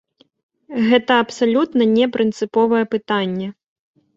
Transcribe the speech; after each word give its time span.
Гэта 0.87 1.13
абсалютна 1.25 1.83
не 1.97 2.07
прынцыповае 2.17 2.83
пытанне. 2.95 3.47